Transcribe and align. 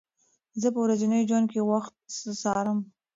زه 0.61 0.67
په 0.73 0.79
ورځني 0.85 1.19
ژوند 1.29 1.47
کې 1.53 1.61
وخت 1.71 1.93
څارم. 2.41 2.79